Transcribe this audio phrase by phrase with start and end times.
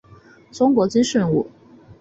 [0.51, 1.47] 中国军事人物。